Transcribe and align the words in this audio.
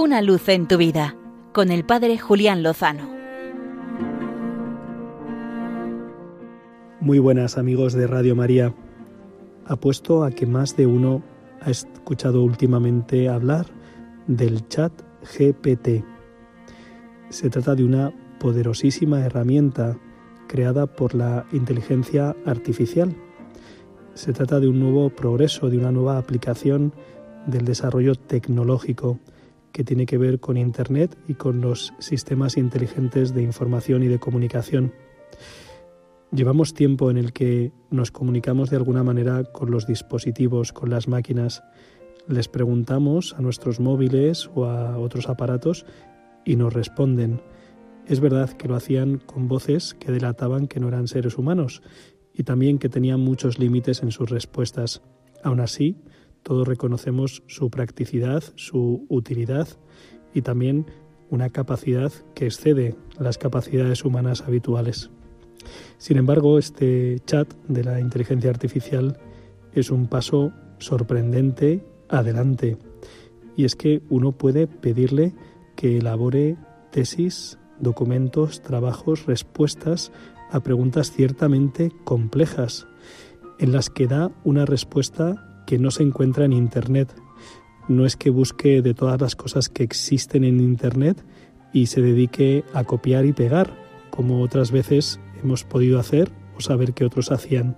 Una 0.00 0.22
luz 0.22 0.48
en 0.48 0.68
tu 0.68 0.76
vida 0.76 1.16
con 1.52 1.72
el 1.72 1.84
Padre 1.84 2.18
Julián 2.18 2.62
Lozano. 2.62 3.10
Muy 7.00 7.18
buenas 7.18 7.58
amigos 7.58 7.94
de 7.94 8.06
Radio 8.06 8.36
María. 8.36 8.72
Apuesto 9.66 10.22
a 10.22 10.30
que 10.30 10.46
más 10.46 10.76
de 10.76 10.86
uno 10.86 11.24
ha 11.62 11.70
escuchado 11.70 12.44
últimamente 12.44 13.28
hablar 13.28 13.66
del 14.28 14.68
chat 14.68 14.92
GPT. 15.36 16.04
Se 17.30 17.50
trata 17.50 17.74
de 17.74 17.82
una 17.82 18.12
poderosísima 18.38 19.26
herramienta 19.26 19.98
creada 20.46 20.86
por 20.86 21.16
la 21.16 21.44
inteligencia 21.50 22.36
artificial. 22.46 23.16
Se 24.14 24.32
trata 24.32 24.60
de 24.60 24.68
un 24.68 24.78
nuevo 24.78 25.10
progreso, 25.10 25.68
de 25.68 25.78
una 25.78 25.90
nueva 25.90 26.18
aplicación 26.18 26.92
del 27.48 27.64
desarrollo 27.64 28.14
tecnológico 28.14 29.18
que 29.72 29.84
tiene 29.84 30.06
que 30.06 30.18
ver 30.18 30.40
con 30.40 30.56
Internet 30.56 31.16
y 31.28 31.34
con 31.34 31.60
los 31.60 31.92
sistemas 31.98 32.56
inteligentes 32.56 33.34
de 33.34 33.42
información 33.42 34.02
y 34.02 34.08
de 34.08 34.18
comunicación. 34.18 34.92
Llevamos 36.30 36.74
tiempo 36.74 37.10
en 37.10 37.16
el 37.16 37.32
que 37.32 37.72
nos 37.90 38.10
comunicamos 38.10 38.68
de 38.68 38.76
alguna 38.76 39.02
manera 39.02 39.44
con 39.44 39.70
los 39.70 39.86
dispositivos, 39.86 40.72
con 40.72 40.90
las 40.90 41.08
máquinas. 41.08 41.62
Les 42.26 42.48
preguntamos 42.48 43.34
a 43.38 43.40
nuestros 43.40 43.80
móviles 43.80 44.50
o 44.54 44.66
a 44.66 44.98
otros 44.98 45.28
aparatos 45.30 45.86
y 46.44 46.56
nos 46.56 46.74
responden. 46.74 47.40
Es 48.06 48.20
verdad 48.20 48.50
que 48.50 48.68
lo 48.68 48.74
hacían 48.74 49.18
con 49.18 49.48
voces 49.48 49.94
que 49.94 50.12
delataban 50.12 50.66
que 50.66 50.80
no 50.80 50.88
eran 50.88 51.08
seres 51.08 51.38
humanos 51.38 51.82
y 52.34 52.42
también 52.42 52.78
que 52.78 52.88
tenían 52.88 53.20
muchos 53.20 53.58
límites 53.58 54.02
en 54.02 54.12
sus 54.12 54.28
respuestas. 54.28 55.02
Aún 55.42 55.60
así, 55.60 55.96
todos 56.42 56.66
reconocemos 56.66 57.42
su 57.46 57.70
practicidad, 57.70 58.42
su 58.56 59.06
utilidad 59.08 59.68
y 60.34 60.42
también 60.42 60.86
una 61.30 61.50
capacidad 61.50 62.12
que 62.34 62.46
excede 62.46 62.94
las 63.18 63.38
capacidades 63.38 64.04
humanas 64.04 64.42
habituales. 64.42 65.10
Sin 65.98 66.16
embargo, 66.16 66.58
este 66.58 67.18
chat 67.26 67.52
de 67.68 67.84
la 67.84 68.00
inteligencia 68.00 68.50
artificial 68.50 69.18
es 69.72 69.90
un 69.90 70.06
paso 70.06 70.52
sorprendente 70.78 71.84
adelante. 72.08 72.78
Y 73.56 73.64
es 73.64 73.76
que 73.76 74.02
uno 74.08 74.32
puede 74.32 74.66
pedirle 74.66 75.34
que 75.76 75.98
elabore 75.98 76.56
tesis, 76.90 77.58
documentos, 77.80 78.62
trabajos, 78.62 79.26
respuestas 79.26 80.12
a 80.50 80.60
preguntas 80.60 81.10
ciertamente 81.12 81.92
complejas, 82.04 82.86
en 83.58 83.72
las 83.72 83.90
que 83.90 84.06
da 84.06 84.30
una 84.44 84.64
respuesta 84.64 85.47
que 85.68 85.78
no 85.78 85.90
se 85.90 86.02
encuentra 86.02 86.46
en 86.46 86.54
Internet. 86.54 87.14
No 87.88 88.06
es 88.06 88.16
que 88.16 88.30
busque 88.30 88.80
de 88.80 88.94
todas 88.94 89.20
las 89.20 89.36
cosas 89.36 89.68
que 89.68 89.82
existen 89.82 90.44
en 90.44 90.60
Internet 90.60 91.22
y 91.74 91.88
se 91.88 92.00
dedique 92.00 92.64
a 92.72 92.84
copiar 92.84 93.26
y 93.26 93.34
pegar, 93.34 93.76
como 94.08 94.40
otras 94.40 94.72
veces 94.72 95.20
hemos 95.42 95.64
podido 95.64 96.00
hacer 96.00 96.32
o 96.56 96.62
saber 96.62 96.94
que 96.94 97.04
otros 97.04 97.30
hacían. 97.32 97.76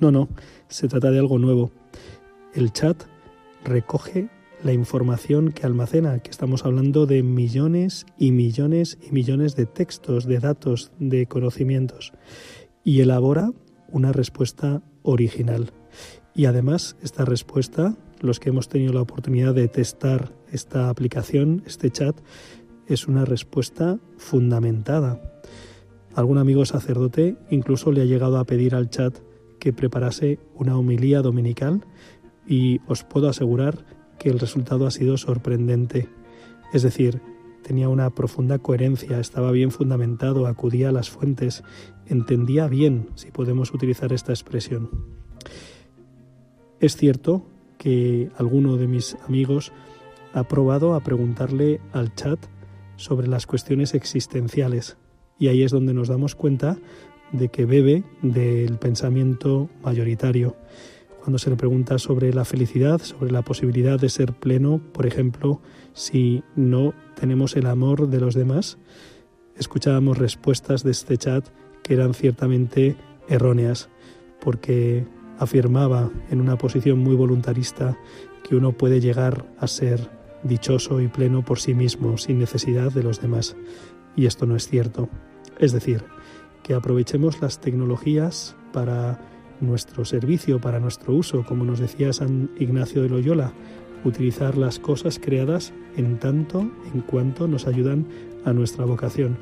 No, 0.00 0.10
no, 0.10 0.30
se 0.68 0.88
trata 0.88 1.10
de 1.10 1.18
algo 1.18 1.38
nuevo. 1.38 1.70
El 2.54 2.72
chat 2.72 3.02
recoge 3.62 4.30
la 4.64 4.72
información 4.72 5.52
que 5.52 5.66
almacena, 5.66 6.18
que 6.20 6.30
estamos 6.30 6.64
hablando 6.64 7.04
de 7.04 7.22
millones 7.22 8.06
y 8.16 8.32
millones 8.32 8.96
y 9.06 9.12
millones 9.12 9.54
de 9.54 9.66
textos, 9.66 10.24
de 10.24 10.38
datos, 10.38 10.92
de 10.98 11.26
conocimientos, 11.26 12.14
y 12.84 13.00
elabora 13.00 13.50
una 13.90 14.12
respuesta 14.12 14.80
original. 15.02 15.74
Y 16.34 16.46
además 16.46 16.96
esta 17.02 17.24
respuesta, 17.24 17.96
los 18.20 18.40
que 18.40 18.50
hemos 18.50 18.68
tenido 18.68 18.92
la 18.92 19.02
oportunidad 19.02 19.54
de 19.54 19.68
testar 19.68 20.32
esta 20.50 20.88
aplicación, 20.88 21.62
este 21.66 21.90
chat, 21.90 22.16
es 22.86 23.06
una 23.06 23.24
respuesta 23.24 23.98
fundamentada. 24.16 25.20
Algún 26.14 26.38
amigo 26.38 26.64
sacerdote 26.64 27.36
incluso 27.50 27.92
le 27.92 28.02
ha 28.02 28.06
llegado 28.06 28.38
a 28.38 28.44
pedir 28.44 28.74
al 28.74 28.90
chat 28.90 29.18
que 29.58 29.72
preparase 29.72 30.40
una 30.54 30.76
homilía 30.76 31.22
dominical 31.22 31.84
y 32.46 32.80
os 32.86 33.04
puedo 33.04 33.28
asegurar 33.28 33.84
que 34.18 34.28
el 34.28 34.38
resultado 34.38 34.86
ha 34.86 34.90
sido 34.90 35.16
sorprendente. 35.16 36.08
Es 36.72 36.82
decir, 36.82 37.20
tenía 37.62 37.88
una 37.88 38.10
profunda 38.10 38.58
coherencia, 38.58 39.20
estaba 39.20 39.52
bien 39.52 39.70
fundamentado, 39.70 40.46
acudía 40.46 40.88
a 40.88 40.92
las 40.92 41.10
fuentes, 41.10 41.62
entendía 42.06 42.66
bien, 42.66 43.08
si 43.14 43.30
podemos 43.30 43.72
utilizar 43.72 44.12
esta 44.12 44.32
expresión. 44.32 44.90
Es 46.82 46.96
cierto 46.96 47.44
que 47.78 48.32
alguno 48.36 48.76
de 48.76 48.88
mis 48.88 49.16
amigos 49.28 49.70
ha 50.32 50.42
probado 50.48 50.94
a 50.94 51.00
preguntarle 51.00 51.80
al 51.92 52.12
chat 52.16 52.40
sobre 52.96 53.28
las 53.28 53.46
cuestiones 53.46 53.94
existenciales 53.94 54.96
y 55.38 55.46
ahí 55.46 55.62
es 55.62 55.70
donde 55.70 55.94
nos 55.94 56.08
damos 56.08 56.34
cuenta 56.34 56.76
de 57.30 57.50
que 57.50 57.66
bebe 57.66 58.02
del 58.22 58.78
pensamiento 58.78 59.70
mayoritario. 59.84 60.56
Cuando 61.20 61.38
se 61.38 61.50
le 61.50 61.56
pregunta 61.56 62.00
sobre 62.00 62.34
la 62.34 62.44
felicidad, 62.44 63.00
sobre 63.00 63.30
la 63.30 63.42
posibilidad 63.42 64.00
de 64.00 64.08
ser 64.08 64.32
pleno, 64.32 64.80
por 64.92 65.06
ejemplo, 65.06 65.60
si 65.92 66.42
no 66.56 66.94
tenemos 67.14 67.54
el 67.54 67.66
amor 67.66 68.08
de 68.08 68.18
los 68.18 68.34
demás, 68.34 68.76
escuchábamos 69.56 70.18
respuestas 70.18 70.82
de 70.82 70.90
este 70.90 71.16
chat 71.16 71.46
que 71.84 71.94
eran 71.94 72.12
ciertamente 72.12 72.96
erróneas, 73.28 73.88
porque 74.40 75.06
afirmaba 75.42 76.10
en 76.30 76.40
una 76.40 76.56
posición 76.56 76.98
muy 77.00 77.14
voluntarista 77.14 77.98
que 78.42 78.56
uno 78.56 78.72
puede 78.72 79.00
llegar 79.00 79.44
a 79.58 79.66
ser 79.66 80.10
dichoso 80.42 81.00
y 81.00 81.08
pleno 81.08 81.44
por 81.44 81.58
sí 81.58 81.74
mismo, 81.74 82.18
sin 82.18 82.38
necesidad 82.38 82.92
de 82.92 83.02
los 83.02 83.20
demás. 83.20 83.56
Y 84.16 84.26
esto 84.26 84.46
no 84.46 84.56
es 84.56 84.68
cierto. 84.68 85.08
Es 85.58 85.72
decir, 85.72 86.04
que 86.62 86.74
aprovechemos 86.74 87.40
las 87.40 87.60
tecnologías 87.60 88.56
para 88.72 89.20
nuestro 89.60 90.04
servicio, 90.04 90.60
para 90.60 90.80
nuestro 90.80 91.14
uso, 91.14 91.44
como 91.44 91.64
nos 91.64 91.78
decía 91.78 92.12
San 92.12 92.50
Ignacio 92.58 93.02
de 93.02 93.08
Loyola, 93.08 93.52
utilizar 94.04 94.56
las 94.56 94.78
cosas 94.78 95.18
creadas 95.18 95.72
en 95.96 96.18
tanto 96.18 96.70
en 96.92 97.00
cuanto 97.02 97.46
nos 97.46 97.66
ayudan 97.66 98.06
a 98.44 98.52
nuestra 98.52 98.84
vocación. 98.84 99.38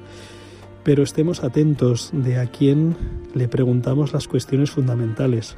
Pero 0.84 1.03
estemos 1.03 1.43
atentos 1.43 2.11
de 2.12 2.38
a 2.38 2.47
quién 2.47 2.97
le 3.34 3.49
preguntamos 3.49 4.12
las 4.12 4.28
cuestiones 4.28 4.71
fundamentales, 4.71 5.56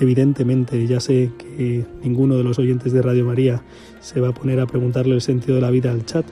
Evidentemente, 0.00 0.86
ya 0.86 1.00
sé 1.00 1.32
que 1.38 1.84
ninguno 2.02 2.36
de 2.36 2.44
los 2.44 2.58
oyentes 2.58 2.92
de 2.92 3.02
Radio 3.02 3.24
María 3.24 3.62
se 4.00 4.20
va 4.20 4.28
a 4.28 4.34
poner 4.34 4.60
a 4.60 4.66
preguntarle 4.66 5.14
el 5.14 5.20
sentido 5.20 5.56
de 5.56 5.60
la 5.60 5.70
vida 5.70 5.90
al 5.90 6.04
chat, 6.04 6.24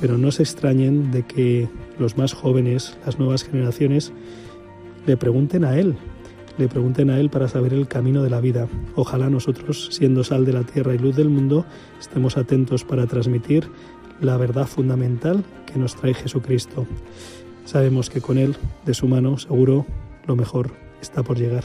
pero 0.00 0.16
no 0.16 0.30
se 0.30 0.42
extrañen 0.42 1.10
de 1.10 1.22
que 1.22 1.68
los 1.98 2.16
más 2.16 2.32
jóvenes, 2.32 2.96
las 3.04 3.18
nuevas 3.18 3.44
generaciones, 3.44 4.12
le 5.06 5.16
pregunten 5.16 5.64
a 5.64 5.78
él, 5.78 5.96
le 6.56 6.68
pregunten 6.68 7.10
a 7.10 7.20
él 7.20 7.30
para 7.30 7.48
saber 7.48 7.74
el 7.74 7.88
camino 7.88 8.22
de 8.22 8.30
la 8.30 8.40
vida. 8.40 8.68
Ojalá 8.94 9.28
nosotros, 9.28 9.88
siendo 9.92 10.24
sal 10.24 10.44
de 10.46 10.52
la 10.54 10.62
tierra 10.62 10.94
y 10.94 10.98
luz 10.98 11.14
del 11.16 11.28
mundo, 11.28 11.66
estemos 12.00 12.36
atentos 12.36 12.84
para 12.84 13.06
transmitir 13.06 13.68
la 14.20 14.36
verdad 14.36 14.66
fundamental 14.66 15.44
que 15.66 15.78
nos 15.78 15.96
trae 15.96 16.14
Jesucristo. 16.14 16.86
Sabemos 17.64 18.08
que 18.08 18.20
con 18.20 18.38
Él, 18.38 18.56
de 18.86 18.94
su 18.94 19.08
mano, 19.08 19.36
seguro, 19.36 19.84
lo 20.26 20.36
mejor 20.36 20.70
está 21.00 21.22
por 21.22 21.38
llegar. 21.38 21.64